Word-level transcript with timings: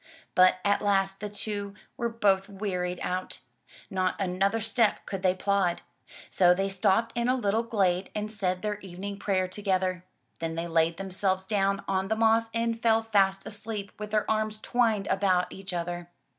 But 0.33 0.57
at 0.65 0.81
last 0.81 1.19
the 1.19 1.29
two 1.29 1.75
were 1.95 2.09
both 2.09 2.49
wearied 2.49 2.99
out. 3.03 3.41
Not 3.91 4.19
another 4.19 4.59
step 4.59 5.05
could 5.05 5.21
they 5.21 5.35
plod. 5.35 5.83
So 6.31 6.55
they 6.55 6.69
stopped 6.69 7.15
in 7.15 7.29
a 7.29 7.35
little 7.35 7.61
glade 7.61 8.09
and 8.15 8.31
said 8.31 8.63
their 8.63 8.79
evening 8.79 9.19
prayer 9.19 9.47
together. 9.47 10.03
Then 10.39 10.55
they 10.55 10.65
laid 10.67 10.97
themselves 10.97 11.45
down 11.45 11.83
on 11.87 12.07
the 12.07 12.15
moss 12.15 12.49
and 12.51 12.81
fell 12.81 13.03
fast 13.03 13.45
asleep 13.45 13.91
with 13.99 14.09
their 14.09 14.25
arms 14.27 14.59
twined 14.59 15.05
about 15.05 15.51
each 15.51 15.71
other. 15.71 16.09